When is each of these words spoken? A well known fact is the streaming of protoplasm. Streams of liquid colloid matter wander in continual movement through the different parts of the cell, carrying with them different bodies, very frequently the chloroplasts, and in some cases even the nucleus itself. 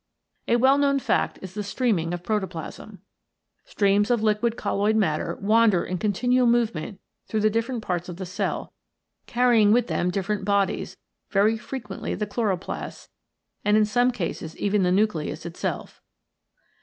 A 0.47 0.55
well 0.55 0.79
known 0.79 0.97
fact 0.97 1.37
is 1.43 1.53
the 1.53 1.61
streaming 1.61 2.11
of 2.11 2.23
protoplasm. 2.23 3.03
Streams 3.65 4.09
of 4.09 4.23
liquid 4.23 4.57
colloid 4.57 4.95
matter 4.95 5.35
wander 5.39 5.85
in 5.85 5.99
continual 5.99 6.47
movement 6.47 6.99
through 7.27 7.41
the 7.41 7.51
different 7.51 7.83
parts 7.83 8.09
of 8.09 8.17
the 8.17 8.25
cell, 8.25 8.73
carrying 9.27 9.71
with 9.71 9.85
them 9.85 10.09
different 10.09 10.43
bodies, 10.43 10.97
very 11.29 11.55
frequently 11.55 12.15
the 12.15 12.25
chloroplasts, 12.25 13.09
and 13.63 13.77
in 13.77 13.85
some 13.85 14.09
cases 14.09 14.57
even 14.57 14.81
the 14.81 14.91
nucleus 14.91 15.45
itself. 15.45 16.01